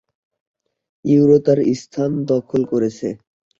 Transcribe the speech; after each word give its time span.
Euro 1.05 1.37
তার 1.45 1.59
স্থান 1.81 2.11
দখল 2.31 2.61
করেছে। 2.71 3.07